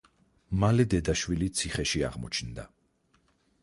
მალე 0.63 0.85
დედა-შვილი 0.93 1.51
ციხეში 1.61 2.05
აღმოჩნდა. 2.11 2.71